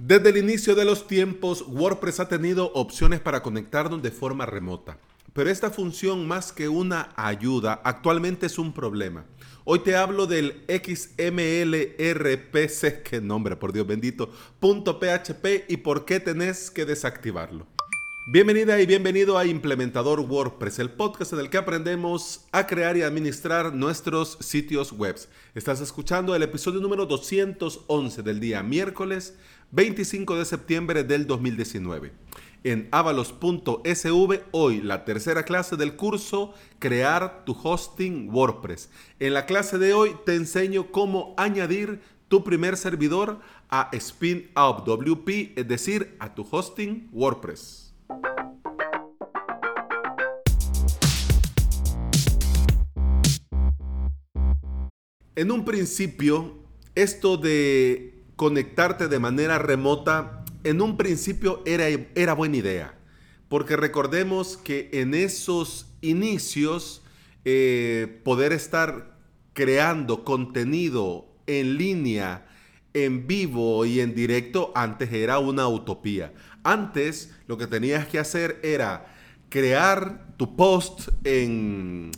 [0.00, 4.96] Desde el inicio de los tiempos, WordPress ha tenido opciones para conectarnos de forma remota.
[5.32, 9.24] Pero esta función, más que una ayuda, actualmente es un problema.
[9.64, 11.22] Hoy te hablo del XMLRPC,
[13.02, 14.30] qué nombre, por Dios bendito,
[14.60, 17.66] .php y por qué tenés que desactivarlo.
[18.30, 23.00] Bienvenida y bienvenido a Implementador WordPress, el podcast en el que aprendemos a crear y
[23.00, 25.16] administrar nuestros sitios web.
[25.54, 29.38] Estás escuchando el episodio número 211 del día miércoles
[29.70, 32.12] 25 de septiembre del 2019.
[32.64, 38.88] En avalos.sv, hoy la tercera clase del curso Crear tu hosting WordPress.
[39.20, 44.84] En la clase de hoy te enseño cómo añadir tu primer servidor a Spin Up
[44.84, 47.94] WP, es decir, a tu hosting WordPress.
[55.36, 56.58] En un principio,
[56.96, 62.94] esto de conectarte de manera remota en un principio era, era buena idea,
[63.48, 67.02] porque recordemos que en esos inicios
[67.44, 69.18] eh, poder estar
[69.54, 72.46] creando contenido en línea,
[72.94, 76.32] en vivo y en directo, antes era una utopía.
[76.62, 79.16] Antes lo que tenías que hacer era
[79.48, 82.12] crear tu post en,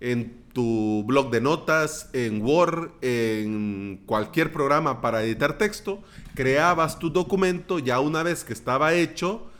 [0.00, 6.02] en tu blog de notas, en Word, en cualquier programa para editar texto,
[6.34, 9.50] creabas tu documento, ya una vez que estaba hecho,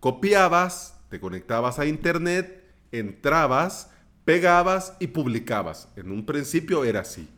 [0.00, 3.90] copiabas, te conectabas a internet, entrabas,
[4.24, 5.88] pegabas y publicabas.
[5.96, 7.28] En un principio era así.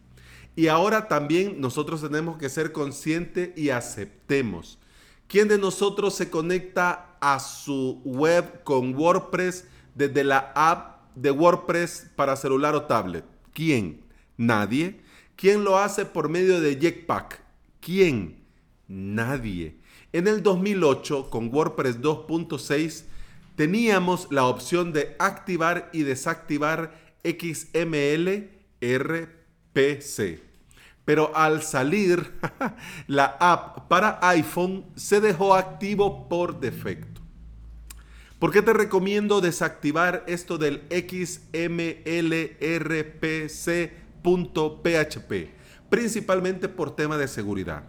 [0.57, 4.79] Y ahora también nosotros tenemos que ser conscientes y aceptemos.
[5.27, 9.65] ¿Quién de nosotros se conecta a su web con WordPress
[9.95, 13.25] desde la app de WordPress para celular o tablet?
[13.53, 14.03] ¿Quién?
[14.37, 15.01] Nadie.
[15.37, 17.43] ¿Quién lo hace por medio de Jetpack?
[17.81, 18.45] ¿Quién?
[18.89, 19.77] Nadie.
[20.13, 23.05] En el 2008, con WordPress 2.6,
[23.57, 30.41] teníamos la opción de activar y desactivar XML RPC.
[31.05, 32.33] Pero al salir,
[33.07, 37.10] la app para iPhone se dejó activo por defecto.
[38.41, 41.51] ¿Por qué te recomiendo desactivar esto del XMLRPC.php?
[45.91, 47.85] Principalmente por tema de seguridad.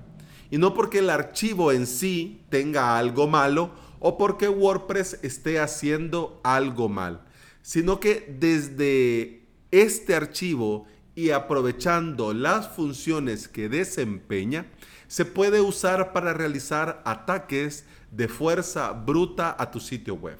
[0.49, 6.41] Y no porque el archivo en sí tenga algo malo o porque WordPress esté haciendo
[6.43, 7.21] algo mal,
[7.61, 10.85] sino que desde este archivo
[11.15, 14.67] y aprovechando las funciones que desempeña,
[15.07, 20.37] se puede usar para realizar ataques de fuerza bruta a tu sitio web.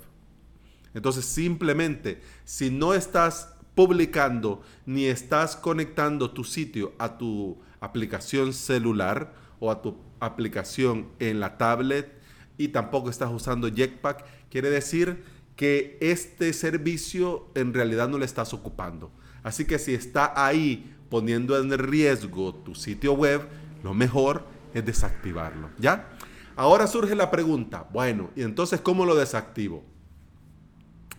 [0.93, 9.33] Entonces simplemente, si no estás publicando ni estás conectando tu sitio a tu aplicación celular
[9.59, 12.13] o a tu aplicación en la tablet
[12.57, 15.23] y tampoco estás usando Jetpack, quiere decir
[15.55, 19.11] que este servicio en realidad no le estás ocupando.
[19.43, 23.47] Así que si está ahí poniendo en riesgo tu sitio web,
[23.83, 26.09] lo mejor es desactivarlo, ¿ya?
[26.55, 29.83] Ahora surge la pregunta, bueno, ¿y entonces cómo lo desactivo?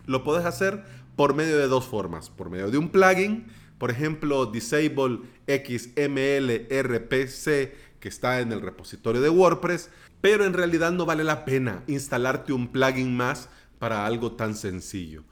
[0.05, 0.83] Lo puedes hacer
[1.15, 3.47] por medio de dos formas, por medio de un plugin,
[3.77, 9.89] por ejemplo, Disable XML RPC que está en el repositorio de WordPress,
[10.19, 13.47] pero en realidad no vale la pena instalarte un plugin más
[13.79, 15.23] para algo tan sencillo.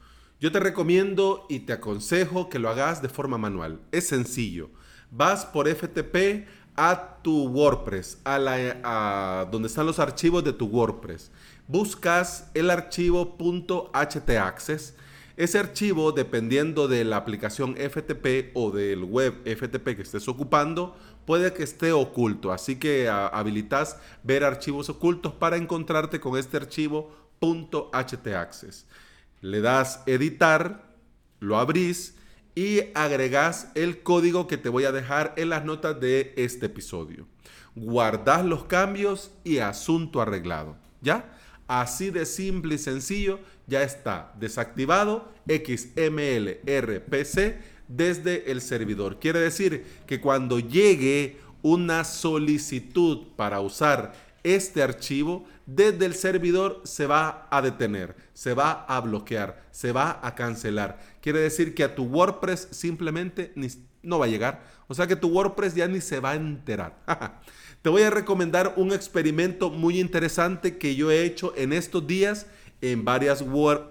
[0.42, 3.80] Yo te recomiendo y te aconsejo que lo hagas de forma manual.
[3.92, 4.72] Es sencillo.
[5.12, 11.30] Vas por FTP a tu WordPress, a, donde están los archivos de tu WordPress.
[11.68, 13.38] Buscas el archivo
[13.94, 14.96] .htaccess.
[15.38, 20.96] Ese archivo, dependiendo de la aplicación FTP o del web FTP que estés ocupando,
[21.28, 22.52] puede que esté oculto.
[22.52, 28.88] Así que habilitas ver archivos ocultos para encontrarte con este archivo .htaccess.
[29.42, 30.96] Le das editar,
[31.40, 32.16] lo abrís
[32.54, 37.28] y agregas el código que te voy a dejar en las notas de este episodio.
[37.76, 40.78] Guardas los cambios y asunto arreglado.
[41.02, 41.38] ¿Ya?
[41.68, 47.58] Así de simple y sencillo, ya está desactivado XML RPC
[47.88, 49.20] desde el servidor.
[49.20, 57.06] Quiere decir que cuando llegue una solicitud para usar este archivo, desde el servidor se
[57.06, 61.00] va a detener, se va a bloquear, se va a cancelar.
[61.22, 63.54] Quiere decir que a tu WordPress simplemente
[64.04, 64.64] no va a llegar.
[64.88, 66.98] O sea que tu WordPress ya ni se va a enterar.
[67.82, 72.46] Te voy a recomendar un experimento muy interesante que yo he hecho en estos días
[72.82, 73.44] en varias,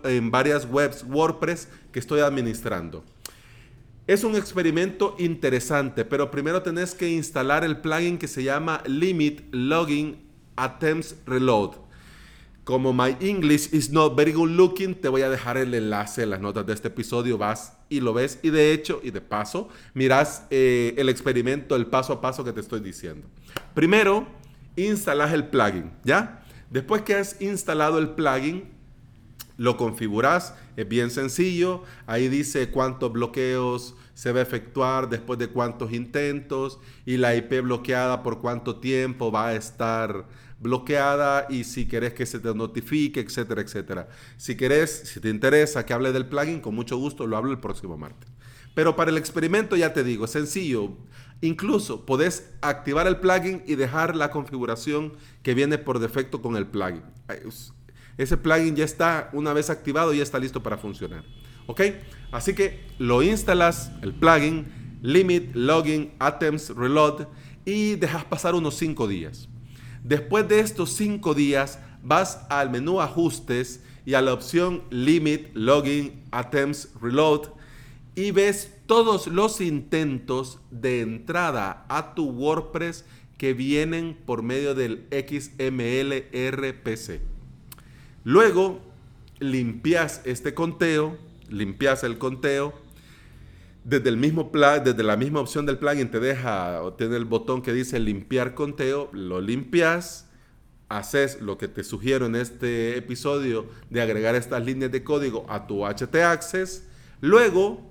[0.04, 3.04] en varias webs WordPress que estoy administrando.
[4.06, 9.42] Es un experimento interesante, pero primero tenés que instalar el plugin que se llama Limit
[9.52, 10.29] Login
[10.64, 11.76] attempts reload.
[12.64, 16.30] Como my English is not very good looking, te voy a dejar el enlace en
[16.30, 17.38] las notas de este episodio.
[17.38, 18.38] Vas y lo ves.
[18.42, 22.52] Y de hecho, y de paso, miras eh, el experimento, el paso a paso que
[22.52, 23.26] te estoy diciendo.
[23.74, 24.26] Primero,
[24.76, 26.44] instalas el plugin, ¿ya?
[26.70, 28.68] Después que has instalado el plugin,
[29.56, 31.82] lo configuras, es bien sencillo.
[32.06, 37.62] Ahí dice cuántos bloqueos se va a efectuar después de cuántos intentos y la IP
[37.62, 40.26] bloqueada por cuánto tiempo va a estar
[40.60, 44.08] bloqueada y si querés que se te notifique, etcétera, etcétera.
[44.36, 47.58] Si querés, si te interesa que hable del plugin, con mucho gusto lo hablo el
[47.58, 48.30] próximo martes.
[48.74, 50.96] Pero para el experimento ya te digo, es sencillo.
[51.40, 56.66] Incluso podés activar el plugin y dejar la configuración que viene por defecto con el
[56.66, 57.02] plugin.
[58.18, 61.24] Ese plugin ya está, una vez activado, ya está listo para funcionar.
[61.66, 61.80] ¿Ok?
[62.32, 67.26] Así que lo instalas, el plugin, limit, login, attempts, reload
[67.64, 69.49] y dejas pasar unos 5 días.
[70.04, 76.22] Después de estos 5 días, vas al menú ajustes y a la opción limit, login,
[76.30, 77.48] attempts, reload
[78.14, 83.04] y ves todos los intentos de entrada a tu WordPress
[83.38, 87.20] que vienen por medio del XML RPC.
[88.24, 88.80] Luego
[89.38, 91.16] limpias este conteo,
[91.48, 92.74] limpias el conteo.
[93.84, 97.62] Desde, el mismo desde la misma opción del plugin te deja o tiene el botón
[97.62, 100.28] que dice limpiar conteo, lo limpias,
[100.88, 105.66] haces lo que te sugiero en este episodio de agregar estas líneas de código a
[105.66, 106.86] tu HT Access,
[107.20, 107.90] luego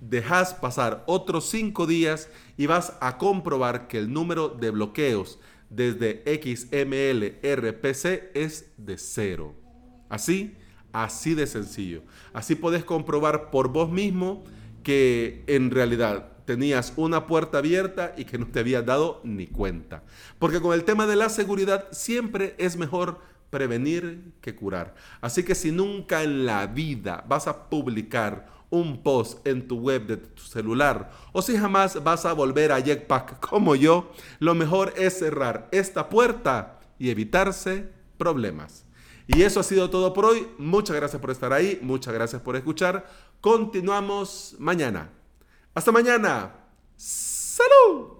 [0.00, 5.40] dejas pasar otros 5 días y vas a comprobar que el número de bloqueos
[5.70, 9.54] desde XML RPC es de cero.
[10.08, 10.54] Así,
[10.92, 12.02] así de sencillo.
[12.32, 14.44] Así puedes comprobar por vos mismo
[14.84, 20.04] que en realidad tenías una puerta abierta y que no te habías dado ni cuenta.
[20.38, 23.18] Porque con el tema de la seguridad siempre es mejor
[23.50, 24.94] prevenir que curar.
[25.20, 30.06] Así que si nunca en la vida vas a publicar un post en tu web
[30.06, 34.10] de tu celular o si jamás vas a volver a Jetpack como yo,
[34.40, 37.88] lo mejor es cerrar esta puerta y evitarse
[38.18, 38.84] problemas.
[39.26, 40.48] Y eso ha sido todo por hoy.
[40.58, 43.06] Muchas gracias por estar ahí, muchas gracias por escuchar.
[43.40, 45.10] Continuamos mañana.
[45.74, 46.54] Hasta mañana.
[46.96, 48.13] ¡Salud!